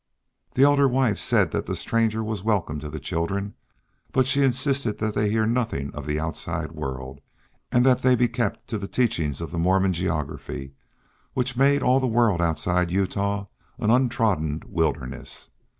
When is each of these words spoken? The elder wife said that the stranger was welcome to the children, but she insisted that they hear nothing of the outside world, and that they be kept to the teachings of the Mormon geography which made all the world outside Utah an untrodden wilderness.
The 0.55 0.63
elder 0.63 0.87
wife 0.87 1.19
said 1.19 1.51
that 1.51 1.67
the 1.67 1.75
stranger 1.75 2.23
was 2.23 2.43
welcome 2.43 2.79
to 2.79 2.89
the 2.89 2.99
children, 2.99 3.53
but 4.11 4.25
she 4.25 4.41
insisted 4.41 4.97
that 4.97 5.13
they 5.13 5.29
hear 5.29 5.45
nothing 5.45 5.93
of 5.93 6.07
the 6.07 6.19
outside 6.19 6.71
world, 6.71 7.21
and 7.71 7.85
that 7.85 8.01
they 8.01 8.15
be 8.15 8.27
kept 8.27 8.67
to 8.69 8.79
the 8.79 8.87
teachings 8.87 9.41
of 9.41 9.51
the 9.51 9.59
Mormon 9.59 9.93
geography 9.93 10.73
which 11.35 11.55
made 11.55 11.83
all 11.83 11.99
the 11.99 12.07
world 12.07 12.41
outside 12.41 12.89
Utah 12.89 13.45
an 13.77 13.91
untrodden 13.91 14.63
wilderness. 14.65 15.51